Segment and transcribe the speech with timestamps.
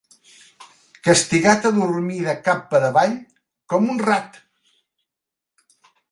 [1.07, 3.13] Castigat a dormir de cap per avall
[3.73, 4.41] com un rat.